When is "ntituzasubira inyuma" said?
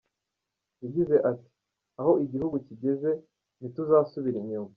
3.57-4.69